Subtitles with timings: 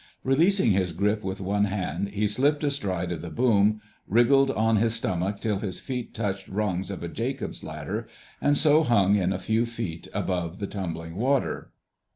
[0.23, 4.95] Releasing his grip with one hand he slipped astride of the boom, wriggled on his
[4.95, 8.07] stomach till his feet touched rungs of a Jacob's ladder,
[8.41, 11.69] and so hung in a few feet above the tumbling water.